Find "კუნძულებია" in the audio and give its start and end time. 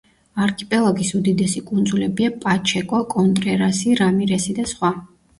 1.67-2.31